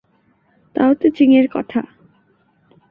[0.75, 1.79] তাও Te Ching এর কথা?